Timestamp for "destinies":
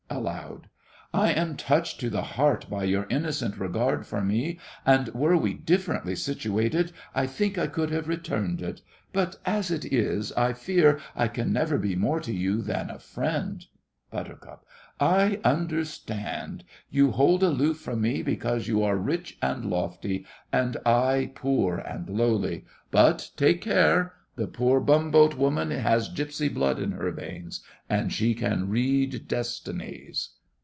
29.27-30.29